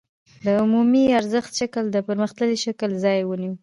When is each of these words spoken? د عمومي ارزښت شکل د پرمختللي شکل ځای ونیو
د 0.45 0.47
عمومي 0.61 1.03
ارزښت 1.19 1.51
شکل 1.59 1.83
د 1.91 1.97
پرمختللي 2.07 2.57
شکل 2.65 2.89
ځای 3.03 3.19
ونیو 3.25 3.53